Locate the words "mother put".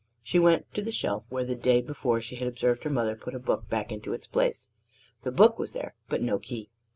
2.89-3.35